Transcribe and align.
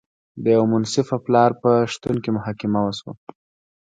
د 0.43 0.45
یوه 0.55 0.67
منصفه 0.73 1.15
پلاوي 1.25 1.55
په 1.63 1.71
شتون 1.91 2.15
کې 2.23 2.29
محاکمه 2.37 2.79
وشوه. 2.83 3.13